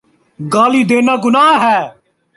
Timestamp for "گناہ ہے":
1.23-1.79